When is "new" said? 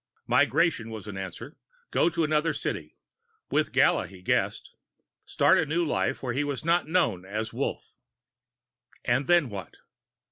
5.67-5.85